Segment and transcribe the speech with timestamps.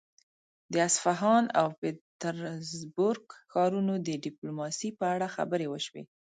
[0.73, 6.03] د اصفهان او پيترزبورګ ښارونو د ډيپلوماسي په اړه خبرې وشوې.